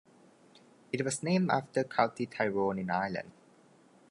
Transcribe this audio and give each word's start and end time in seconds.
It 0.91 1.03
was 1.05 1.21
named 1.21 1.51
after 1.51 1.83
County 1.83 2.25
Tyrone 2.25 2.79
in 2.79 2.89
Ireland. 2.89 3.31